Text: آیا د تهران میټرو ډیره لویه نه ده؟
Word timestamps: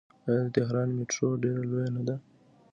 آیا 0.27 0.41
د 0.45 0.47
تهران 0.57 0.87
میټرو 0.97 1.27
ډیره 1.43 1.61
لویه 1.69 1.89
نه 1.95 2.01
ده؟ 2.07 2.15